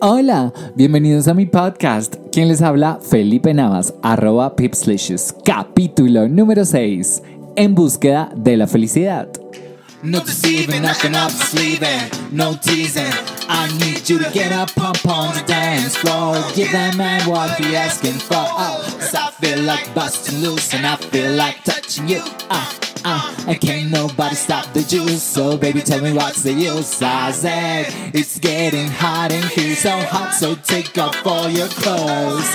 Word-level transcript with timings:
Hola, 0.00 0.52
bienvenidos 0.74 1.28
a 1.28 1.34
mi 1.34 1.46
podcast. 1.46 2.16
Quien 2.32 2.48
les 2.48 2.60
habla, 2.60 2.98
Felipe 3.00 3.54
Navas, 3.54 3.94
arroba 4.02 4.56
Pipslicious, 4.56 5.34
capítulo 5.44 6.28
número 6.28 6.64
6, 6.64 7.22
En 7.56 7.74
búsqueda 7.74 8.30
de 8.36 8.56
la 8.56 8.66
felicidad. 8.66 9.28
No 10.02 10.20
deceiving, 10.20 10.82
nothing 10.82 11.14
up 11.14 11.30
sleeving, 11.30 12.10
no 12.30 12.58
teasing. 12.60 13.10
I 13.48 13.68
need 13.78 14.06
you 14.06 14.18
to 14.18 14.30
get 14.32 14.52
up, 14.52 14.70
pump 14.74 15.06
on 15.06 15.32
the 15.34 15.42
dance 15.46 15.96
floor. 15.96 16.36
Give 16.54 16.70
that 16.72 16.94
man 16.96 17.22
what 17.26 17.58
he 17.58 17.74
asking 17.74 18.18
for. 18.18 18.36
Oh, 18.36 18.82
cause 18.98 19.14
I 19.14 19.30
feel 19.40 19.62
like 19.64 19.94
busting 19.94 20.42
loose 20.42 20.74
and 20.74 20.84
I 20.86 20.96
feel 20.96 21.32
like 21.32 21.64
touching 21.64 22.06
you. 22.08 22.22
Uh, 22.50 22.70
uh, 23.04 23.54
can't 23.60 23.90
nobody 23.90 24.34
stop 24.34 24.72
the 24.72 24.82
juice. 24.82 25.22
So 25.22 25.56
baby, 25.56 25.80
tell 25.80 26.00
me 26.00 26.12
what's 26.12 26.42
the 26.42 26.52
use. 26.52 27.02
I 27.02 27.30
said 27.32 27.86
it's 28.14 28.38
getting 28.38 28.88
hot 28.88 29.32
in 29.32 29.42
here, 29.48 29.76
so 29.76 29.90
hot. 29.90 30.32
So 30.34 30.54
take 30.54 30.96
off 30.98 31.26
all 31.26 31.48
your 31.48 31.68
clothes. 31.68 32.48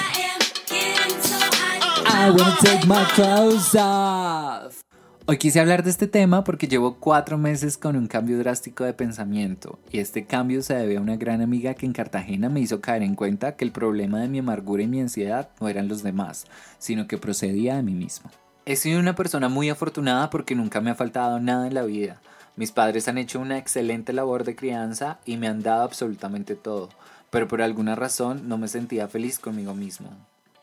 I 2.12 2.58
take 2.62 2.88
my 2.88 3.06
clothes 3.16 3.76
off. 3.76 4.84
Hoy 5.26 5.38
quise 5.38 5.60
hablar 5.60 5.84
de 5.84 5.92
este 5.92 6.08
tema 6.08 6.44
porque 6.44 6.68
llevo 6.68 6.96
cuatro 6.96 7.38
meses 7.38 7.78
con 7.78 7.96
un 7.96 8.08
cambio 8.08 8.40
drástico 8.40 8.84
de 8.84 8.96
pensamiento 8.96 9.78
y 9.92 10.00
este 10.00 10.26
cambio 10.26 10.64
se 10.64 10.74
debe 10.74 10.98
a 10.98 11.02
una 11.02 11.18
gran 11.18 11.42
amiga 11.42 11.76
que 11.76 11.86
en 11.86 11.94
Cartagena 11.94 12.50
me 12.50 12.62
hizo 12.62 12.82
caer 12.82 13.04
en 13.04 13.14
cuenta 13.14 13.56
que 13.56 13.64
el 13.64 13.72
problema 13.72 14.20
de 14.22 14.28
mi 14.28 14.40
amargura 14.40 14.82
y 14.82 14.88
mi 14.88 15.00
ansiedad 15.00 15.52
no 15.62 15.70
eran 15.70 15.88
los 15.88 16.02
demás, 16.02 16.48
sino 16.80 17.06
que 17.08 17.20
procedía 17.20 17.76
de 17.76 17.84
mí 17.84 17.94
mismo. 17.94 18.32
He 18.66 18.76
sido 18.76 19.00
una 19.00 19.16
persona 19.16 19.50
muy 19.50 19.70
afortunada 19.70 20.30
porque 20.30 20.56
nunca 20.56 20.82
me 20.82 20.92
ha 20.92 20.96
faltado 20.96 21.40
nada 21.40 21.68
en 21.68 21.74
la 21.74 21.84
vida. 21.84 22.22
Mis 22.56 22.72
padres 22.72 23.08
han 23.08 23.18
hecho 23.18 23.40
una 23.40 23.58
excelente 23.58 24.14
labor 24.14 24.44
de 24.44 24.56
crianza 24.56 25.20
y 25.26 25.38
me 25.38 25.48
han 25.48 25.64
dado 25.64 25.84
absolutamente 25.84 26.56
todo, 26.56 26.90
pero 27.30 27.48
por 27.48 27.62
alguna 27.62 27.96
razón 27.96 28.50
no 28.50 28.58
me 28.58 28.68
sentía 28.68 29.08
feliz 29.08 29.40
conmigo 29.40 29.74
mismo. 29.74 30.10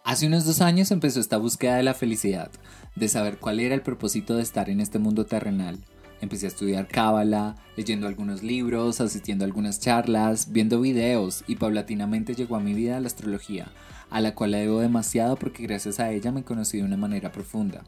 Hace 0.05 0.27
unos 0.27 0.45
dos 0.45 0.61
años 0.61 0.91
empezó 0.93 1.19
esta 1.19 1.37
búsqueda 1.37 1.77
de 1.77 1.83
la 1.83 1.95
felicidad, 1.95 2.51
de 2.95 3.09
saber 3.09 3.39
cuál 3.39 3.59
era 3.59 3.75
el 3.75 3.83
propósito 3.83 4.37
de 4.37 4.43
estar 4.43 4.71
en 4.71 4.81
este 4.81 4.99
mundo 4.99 5.27
terrenal. 5.27 5.79
Empecé 6.21 6.47
a 6.47 6.49
estudiar 6.51 6.87
cábala, 6.87 7.57
leyendo 7.77 8.07
algunos 8.07 8.43
libros, 8.43 9.01
asistiendo 9.01 9.45
a 9.45 9.47
algunas 9.47 9.81
charlas, 9.81 10.53
viendo 10.53 10.81
videos 10.81 11.45
y 11.47 11.57
paulatinamente 11.57 12.35
llegó 12.35 12.57
a 12.57 12.61
mi 12.61 12.73
vida 12.73 13.01
la 13.01 13.09
astrología, 13.09 13.69
a 14.11 14.21
la 14.21 14.35
cual 14.35 14.53
le 14.53 14.59
debo 14.59 14.81
demasiado 14.81 15.37
porque 15.37 15.63
gracias 15.63 16.01
a 16.01 16.11
ella 16.11 16.33
me 16.33 16.45
conocí 16.45 16.79
de 16.79 16.85
una 16.85 16.97
manera 16.97 17.33
profunda. 17.33 17.85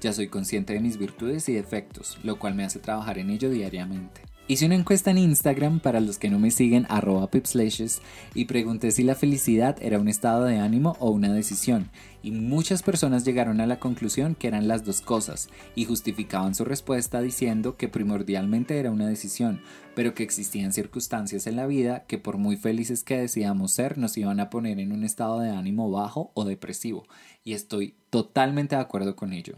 Ya 0.00 0.12
soy 0.12 0.28
consciente 0.28 0.74
de 0.74 0.80
mis 0.80 0.98
virtudes 0.98 1.48
y 1.48 1.54
defectos, 1.54 2.18
lo 2.22 2.38
cual 2.38 2.54
me 2.54 2.64
hace 2.64 2.78
trabajar 2.78 3.18
en 3.18 3.30
ello 3.30 3.50
diariamente. 3.50 4.22
Hice 4.48 4.66
una 4.66 4.76
encuesta 4.76 5.10
en 5.10 5.18
Instagram 5.18 5.80
para 5.80 5.98
los 5.98 6.18
que 6.18 6.30
no 6.30 6.38
me 6.38 6.52
siguen 6.52 6.86
arroba 6.88 7.28
pipslashes 7.32 8.00
y 8.32 8.44
pregunté 8.44 8.92
si 8.92 9.02
la 9.02 9.16
felicidad 9.16 9.76
era 9.80 9.98
un 9.98 10.06
estado 10.06 10.44
de 10.44 10.58
ánimo 10.58 10.96
o 11.00 11.10
una 11.10 11.32
decisión. 11.32 11.90
Y 12.22 12.30
muchas 12.30 12.84
personas 12.84 13.24
llegaron 13.24 13.60
a 13.60 13.66
la 13.66 13.80
conclusión 13.80 14.36
que 14.36 14.46
eran 14.46 14.68
las 14.68 14.84
dos 14.84 15.00
cosas 15.00 15.48
y 15.74 15.84
justificaban 15.84 16.54
su 16.54 16.64
respuesta 16.64 17.20
diciendo 17.20 17.76
que 17.76 17.88
primordialmente 17.88 18.78
era 18.78 18.92
una 18.92 19.08
decisión, 19.08 19.62
pero 19.96 20.14
que 20.14 20.22
existían 20.22 20.72
circunstancias 20.72 21.48
en 21.48 21.56
la 21.56 21.66
vida 21.66 22.04
que 22.06 22.18
por 22.18 22.38
muy 22.38 22.56
felices 22.56 23.02
que 23.02 23.18
decíamos 23.18 23.72
ser 23.72 23.98
nos 23.98 24.16
iban 24.16 24.38
a 24.38 24.48
poner 24.48 24.78
en 24.78 24.92
un 24.92 25.02
estado 25.02 25.40
de 25.40 25.50
ánimo 25.50 25.90
bajo 25.90 26.30
o 26.34 26.44
depresivo. 26.44 27.08
Y 27.42 27.54
estoy 27.54 27.96
totalmente 28.10 28.76
de 28.76 28.82
acuerdo 28.82 29.16
con 29.16 29.32
ello 29.32 29.56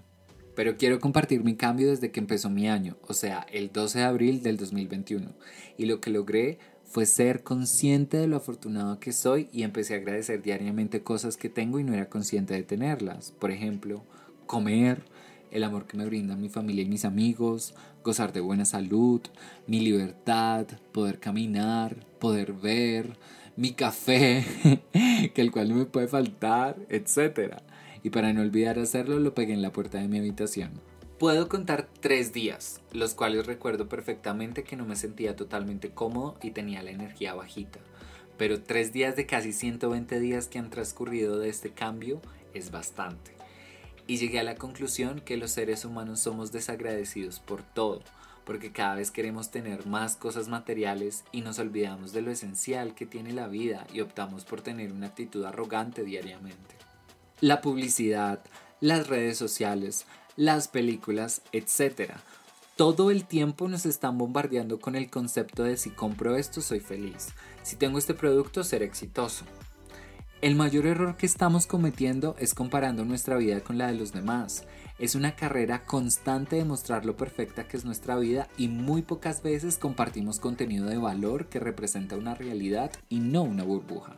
pero 0.58 0.76
quiero 0.76 0.98
compartir 0.98 1.44
mi 1.44 1.54
cambio 1.54 1.88
desde 1.88 2.10
que 2.10 2.18
empezó 2.18 2.50
mi 2.50 2.68
año, 2.68 2.96
o 3.06 3.14
sea, 3.14 3.46
el 3.52 3.70
12 3.70 4.00
de 4.00 4.04
abril 4.04 4.42
del 4.42 4.56
2021. 4.56 5.30
Y 5.76 5.86
lo 5.86 6.00
que 6.00 6.10
logré 6.10 6.58
fue 6.82 7.06
ser 7.06 7.44
consciente 7.44 8.16
de 8.16 8.26
lo 8.26 8.38
afortunado 8.38 8.98
que 8.98 9.12
soy 9.12 9.48
y 9.52 9.62
empecé 9.62 9.94
a 9.94 9.98
agradecer 9.98 10.42
diariamente 10.42 11.04
cosas 11.04 11.36
que 11.36 11.48
tengo 11.48 11.78
y 11.78 11.84
no 11.84 11.94
era 11.94 12.08
consciente 12.08 12.54
de 12.54 12.64
tenerlas. 12.64 13.30
Por 13.30 13.52
ejemplo, 13.52 14.02
comer, 14.46 15.04
el 15.52 15.62
amor 15.62 15.86
que 15.86 15.96
me 15.96 16.06
brindan 16.06 16.40
mi 16.40 16.48
familia 16.48 16.82
y 16.82 16.88
mis 16.88 17.04
amigos, 17.04 17.76
gozar 18.02 18.32
de 18.32 18.40
buena 18.40 18.64
salud, 18.64 19.20
mi 19.68 19.78
libertad, 19.78 20.66
poder 20.90 21.20
caminar, 21.20 22.04
poder 22.18 22.52
ver, 22.52 23.16
mi 23.54 23.74
café, 23.74 24.44
que 24.92 25.40
el 25.40 25.52
cual 25.52 25.68
no 25.68 25.76
me 25.76 25.84
puede 25.84 26.08
faltar, 26.08 26.74
etcétera 26.88 27.62
y 28.02 28.10
para 28.10 28.32
no 28.32 28.42
olvidar 28.42 28.78
hacerlo 28.78 29.18
lo 29.18 29.34
pegué 29.34 29.52
en 29.52 29.62
la 29.62 29.72
puerta 29.72 29.98
de 29.98 30.08
mi 30.08 30.18
habitación. 30.18 30.70
Puedo 31.18 31.48
contar 31.48 31.88
tres 32.00 32.32
días, 32.32 32.80
los 32.92 33.14
cuales 33.14 33.44
recuerdo 33.44 33.88
perfectamente 33.88 34.62
que 34.62 34.76
no 34.76 34.84
me 34.84 34.94
sentía 34.94 35.34
totalmente 35.34 35.90
cómodo 35.90 36.36
y 36.40 36.52
tenía 36.52 36.80
la 36.82 36.92
energía 36.92 37.34
bajita. 37.34 37.80
Pero 38.36 38.62
tres 38.62 38.92
días 38.92 39.16
de 39.16 39.26
casi 39.26 39.52
120 39.52 40.20
días 40.20 40.46
que 40.46 40.60
han 40.60 40.70
transcurrido 40.70 41.40
de 41.40 41.48
este 41.48 41.70
cambio 41.70 42.20
es 42.54 42.70
bastante. 42.70 43.32
Y 44.06 44.18
llegué 44.18 44.38
a 44.38 44.44
la 44.44 44.54
conclusión 44.54 45.20
que 45.20 45.36
los 45.36 45.50
seres 45.50 45.84
humanos 45.84 46.20
somos 46.20 46.52
desagradecidos 46.52 47.40
por 47.40 47.62
todo, 47.62 48.00
porque 48.44 48.70
cada 48.70 48.94
vez 48.94 49.10
queremos 49.10 49.50
tener 49.50 49.86
más 49.86 50.14
cosas 50.14 50.46
materiales 50.46 51.24
y 51.32 51.40
nos 51.40 51.58
olvidamos 51.58 52.12
de 52.12 52.22
lo 52.22 52.30
esencial 52.30 52.94
que 52.94 53.06
tiene 53.06 53.32
la 53.32 53.48
vida 53.48 53.88
y 53.92 54.02
optamos 54.02 54.44
por 54.44 54.60
tener 54.60 54.92
una 54.92 55.08
actitud 55.08 55.44
arrogante 55.44 56.04
diariamente 56.04 56.87
la 57.40 57.60
publicidad, 57.60 58.40
las 58.80 59.06
redes 59.06 59.38
sociales, 59.38 60.06
las 60.36 60.68
películas, 60.68 61.42
etc. 61.52 62.12
Todo 62.76 63.10
el 63.10 63.24
tiempo 63.24 63.68
nos 63.68 63.86
están 63.86 64.18
bombardeando 64.18 64.80
con 64.80 64.96
el 64.96 65.10
concepto 65.10 65.62
de 65.62 65.76
si 65.76 65.90
compro 65.90 66.36
esto 66.36 66.60
soy 66.60 66.80
feliz, 66.80 67.28
si 67.62 67.76
tengo 67.76 67.98
este 67.98 68.14
producto 68.14 68.64
seré 68.64 68.86
exitoso. 68.86 69.44
El 70.40 70.54
mayor 70.54 70.86
error 70.86 71.16
que 71.16 71.26
estamos 71.26 71.66
cometiendo 71.66 72.36
es 72.38 72.54
comparando 72.54 73.04
nuestra 73.04 73.36
vida 73.36 73.60
con 73.60 73.76
la 73.76 73.88
de 73.88 73.94
los 73.94 74.12
demás. 74.12 74.64
Es 75.00 75.16
una 75.16 75.34
carrera 75.34 75.84
constante 75.84 76.56
de 76.56 76.64
mostrar 76.64 77.04
lo 77.04 77.16
perfecta 77.16 77.66
que 77.66 77.76
es 77.76 77.84
nuestra 77.84 78.16
vida 78.16 78.48
y 78.56 78.68
muy 78.68 79.02
pocas 79.02 79.42
veces 79.42 79.78
compartimos 79.78 80.38
contenido 80.38 80.86
de 80.86 80.98
valor 80.98 81.46
que 81.46 81.58
representa 81.58 82.16
una 82.16 82.36
realidad 82.36 82.92
y 83.08 83.18
no 83.18 83.42
una 83.42 83.64
burbuja. 83.64 84.14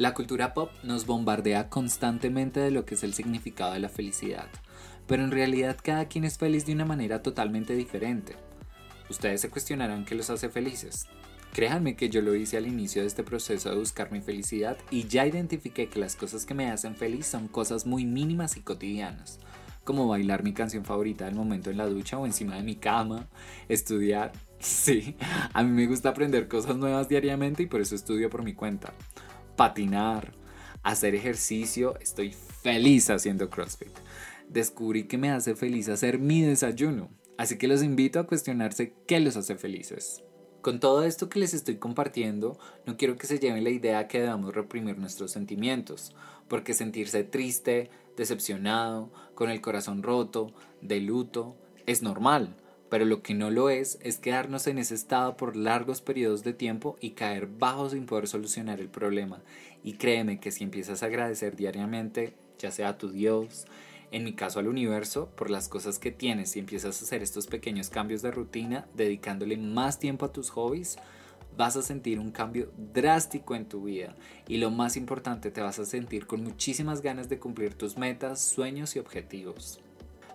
La 0.00 0.14
cultura 0.14 0.54
pop 0.54 0.70
nos 0.82 1.04
bombardea 1.04 1.68
constantemente 1.68 2.58
de 2.58 2.70
lo 2.70 2.86
que 2.86 2.94
es 2.94 3.04
el 3.04 3.12
significado 3.12 3.74
de 3.74 3.80
la 3.80 3.90
felicidad, 3.90 4.46
pero 5.06 5.22
en 5.22 5.30
realidad 5.30 5.76
cada 5.82 6.06
quien 6.06 6.24
es 6.24 6.38
feliz 6.38 6.64
de 6.64 6.72
una 6.72 6.86
manera 6.86 7.22
totalmente 7.22 7.74
diferente. 7.74 8.34
Ustedes 9.10 9.42
se 9.42 9.50
cuestionarán 9.50 10.06
qué 10.06 10.14
los 10.14 10.30
hace 10.30 10.48
felices. 10.48 11.06
Créanme 11.52 11.96
que 11.96 12.08
yo 12.08 12.22
lo 12.22 12.34
hice 12.34 12.56
al 12.56 12.66
inicio 12.66 13.02
de 13.02 13.08
este 13.08 13.24
proceso 13.24 13.68
de 13.68 13.76
buscar 13.76 14.10
mi 14.10 14.22
felicidad 14.22 14.78
y 14.90 15.06
ya 15.06 15.26
identifiqué 15.26 15.90
que 15.90 16.00
las 16.00 16.16
cosas 16.16 16.46
que 16.46 16.54
me 16.54 16.70
hacen 16.70 16.96
feliz 16.96 17.26
son 17.26 17.46
cosas 17.46 17.84
muy 17.84 18.06
mínimas 18.06 18.56
y 18.56 18.62
cotidianas, 18.62 19.38
como 19.84 20.08
bailar 20.08 20.42
mi 20.42 20.54
canción 20.54 20.86
favorita 20.86 21.26
del 21.26 21.34
momento 21.34 21.68
en 21.68 21.76
la 21.76 21.86
ducha 21.86 22.16
o 22.16 22.24
encima 22.24 22.56
de 22.56 22.62
mi 22.62 22.76
cama, 22.76 23.28
estudiar. 23.68 24.32
Sí, 24.60 25.16
a 25.54 25.62
mí 25.62 25.70
me 25.70 25.86
gusta 25.86 26.10
aprender 26.10 26.46
cosas 26.46 26.76
nuevas 26.76 27.08
diariamente 27.08 27.62
y 27.62 27.66
por 27.66 27.80
eso 27.80 27.94
estudio 27.94 28.28
por 28.28 28.42
mi 28.42 28.52
cuenta 28.52 28.92
patinar, 29.60 30.32
hacer 30.82 31.14
ejercicio, 31.14 31.94
estoy 32.00 32.32
feliz 32.32 33.10
haciendo 33.10 33.50
CrossFit. 33.50 33.92
Descubrí 34.48 35.04
que 35.04 35.18
me 35.18 35.30
hace 35.30 35.54
feliz 35.54 35.90
hacer 35.90 36.18
mi 36.18 36.40
desayuno, 36.40 37.10
así 37.36 37.58
que 37.58 37.68
los 37.68 37.82
invito 37.82 38.18
a 38.18 38.26
cuestionarse 38.26 38.94
qué 39.06 39.20
los 39.20 39.36
hace 39.36 39.56
felices. 39.56 40.24
Con 40.62 40.80
todo 40.80 41.04
esto 41.04 41.28
que 41.28 41.40
les 41.40 41.52
estoy 41.52 41.76
compartiendo, 41.76 42.58
no 42.86 42.96
quiero 42.96 43.18
que 43.18 43.26
se 43.26 43.38
lleven 43.38 43.62
la 43.62 43.68
idea 43.68 44.08
que 44.08 44.22
debamos 44.22 44.54
reprimir 44.54 44.96
nuestros 44.96 45.32
sentimientos, 45.32 46.14
porque 46.48 46.72
sentirse 46.72 47.22
triste, 47.22 47.90
decepcionado, 48.16 49.12
con 49.34 49.50
el 49.50 49.60
corazón 49.60 50.02
roto, 50.02 50.54
de 50.80 51.00
luto, 51.00 51.58
es 51.84 52.00
normal 52.00 52.56
pero 52.90 53.04
lo 53.04 53.22
que 53.22 53.34
no 53.34 53.50
lo 53.50 53.70
es 53.70 53.98
es 54.02 54.18
quedarnos 54.18 54.66
en 54.66 54.78
ese 54.78 54.94
estado 54.94 55.36
por 55.36 55.56
largos 55.56 56.02
periodos 56.02 56.42
de 56.42 56.52
tiempo 56.52 56.96
y 57.00 57.10
caer 57.10 57.46
bajo 57.46 57.88
sin 57.88 58.04
poder 58.04 58.26
solucionar 58.26 58.80
el 58.80 58.88
problema. 58.88 59.40
Y 59.82 59.94
créeme 59.94 60.40
que 60.40 60.50
si 60.50 60.64
empiezas 60.64 61.02
a 61.02 61.06
agradecer 61.06 61.56
diariamente, 61.56 62.34
ya 62.58 62.70
sea 62.70 62.90
a 62.90 62.98
tu 62.98 63.10
Dios, 63.10 63.66
en 64.10 64.24
mi 64.24 64.34
caso 64.34 64.58
al 64.58 64.66
universo, 64.66 65.30
por 65.36 65.50
las 65.50 65.68
cosas 65.68 66.00
que 66.00 66.10
tienes 66.10 66.56
y 66.56 66.58
empiezas 66.58 67.00
a 67.00 67.04
hacer 67.04 67.22
estos 67.22 67.46
pequeños 67.46 67.90
cambios 67.90 68.22
de 68.22 68.32
rutina, 68.32 68.86
dedicándole 68.94 69.56
más 69.56 70.00
tiempo 70.00 70.26
a 70.26 70.32
tus 70.32 70.50
hobbies, 70.50 70.98
vas 71.56 71.76
a 71.76 71.82
sentir 71.82 72.18
un 72.18 72.32
cambio 72.32 72.72
drástico 72.92 73.54
en 73.54 73.66
tu 73.66 73.84
vida 73.84 74.16
y 74.48 74.56
lo 74.56 74.70
más 74.70 74.96
importante, 74.96 75.50
te 75.52 75.60
vas 75.60 75.78
a 75.78 75.84
sentir 75.84 76.26
con 76.26 76.42
muchísimas 76.42 77.02
ganas 77.02 77.28
de 77.28 77.38
cumplir 77.38 77.74
tus 77.74 77.96
metas, 77.96 78.40
sueños 78.40 78.96
y 78.96 78.98
objetivos. 78.98 79.80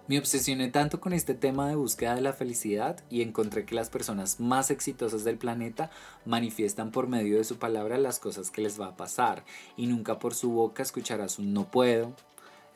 Me 0.07 0.19
obsesioné 0.19 0.67
tanto 0.69 1.01
con 1.01 1.13
este 1.13 1.33
tema 1.33 1.67
de 1.67 1.75
búsqueda 1.75 2.13
de 2.13 2.21
la 2.21 2.31
felicidad 2.31 3.03
y 3.09 3.23
encontré 3.23 3.65
que 3.65 3.73
las 3.73 3.89
personas 3.89 4.39
más 4.39 4.69
exitosas 4.69 5.23
del 5.23 5.39
planeta 5.39 5.89
manifiestan 6.25 6.91
por 6.91 7.07
medio 7.07 7.37
de 7.37 7.43
su 7.43 7.57
palabra 7.57 7.97
las 7.97 8.19
cosas 8.19 8.51
que 8.51 8.61
les 8.61 8.79
va 8.79 8.89
a 8.89 8.97
pasar 8.97 9.43
y 9.75 9.87
nunca 9.87 10.19
por 10.19 10.35
su 10.35 10.51
boca 10.51 10.83
escucharás 10.83 11.39
un 11.39 11.53
no 11.53 11.65
puedo, 11.71 12.13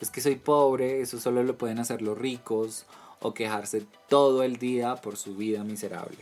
es 0.00 0.10
que 0.10 0.20
soy 0.20 0.34
pobre, 0.34 1.02
eso 1.02 1.20
solo 1.20 1.44
lo 1.44 1.56
pueden 1.56 1.78
hacer 1.78 2.02
los 2.02 2.18
ricos 2.18 2.84
o 3.20 3.32
quejarse 3.32 3.84
todo 4.08 4.42
el 4.42 4.56
día 4.56 4.96
por 4.96 5.16
su 5.16 5.36
vida 5.36 5.62
miserable. 5.62 6.18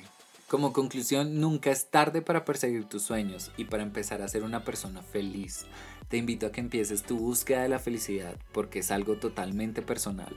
Como 0.46 0.74
conclusión, 0.74 1.40
nunca 1.40 1.70
es 1.70 1.86
tarde 1.86 2.20
para 2.20 2.44
perseguir 2.44 2.84
tus 2.84 3.02
sueños 3.02 3.50
y 3.56 3.64
para 3.64 3.82
empezar 3.82 4.20
a 4.20 4.28
ser 4.28 4.42
una 4.42 4.62
persona 4.62 5.02
feliz. 5.02 5.64
Te 6.08 6.18
invito 6.18 6.46
a 6.46 6.52
que 6.52 6.60
empieces 6.60 7.02
tu 7.02 7.16
búsqueda 7.16 7.62
de 7.62 7.70
la 7.70 7.78
felicidad 7.78 8.36
porque 8.52 8.80
es 8.80 8.90
algo 8.90 9.16
totalmente 9.16 9.80
personal. 9.80 10.34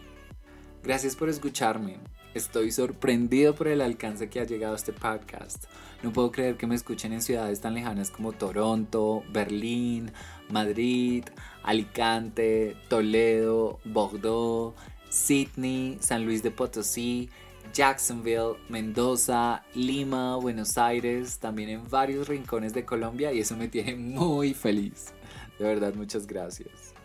Gracias 0.83 1.15
por 1.15 1.29
escucharme. 1.29 1.99
Estoy 2.33 2.71
sorprendido 2.71 3.53
por 3.53 3.67
el 3.67 3.81
alcance 3.81 4.29
que 4.29 4.39
ha 4.39 4.45
llegado 4.45 4.73
este 4.73 4.93
podcast. 4.93 5.65
No 6.01 6.11
puedo 6.11 6.31
creer 6.31 6.57
que 6.57 6.65
me 6.65 6.73
escuchen 6.73 7.13
en 7.13 7.21
ciudades 7.21 7.61
tan 7.61 7.75
lejanas 7.75 8.09
como 8.09 8.31
Toronto, 8.31 9.23
Berlín, 9.31 10.11
Madrid, 10.49 11.25
Alicante, 11.61 12.75
Toledo, 12.89 13.79
Bordeaux, 13.85 14.75
Sydney, 15.09 15.97
San 15.99 16.25
Luis 16.25 16.41
de 16.41 16.49
Potosí, 16.49 17.29
Jacksonville, 17.73 18.55
Mendoza, 18.67 19.63
Lima, 19.75 20.37
Buenos 20.37 20.79
Aires, 20.79 21.37
también 21.37 21.69
en 21.69 21.87
varios 21.89 22.27
rincones 22.27 22.73
de 22.73 22.85
Colombia 22.85 23.31
y 23.31 23.39
eso 23.39 23.55
me 23.55 23.67
tiene 23.67 23.95
muy 23.95 24.55
feliz. 24.55 25.13
De 25.59 25.65
verdad, 25.65 25.93
muchas 25.93 26.25
gracias. 26.25 26.95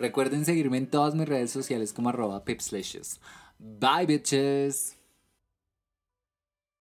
Recuerden 0.00 0.46
seguirme 0.46 0.78
en 0.78 0.88
todas 0.88 1.14
mis 1.14 1.28
redes 1.28 1.50
sociales 1.50 1.92
como 1.92 2.08
arroba 2.08 2.42
pipslishes. 2.42 3.20
Bye 3.58 4.06
bitches! 4.06 4.99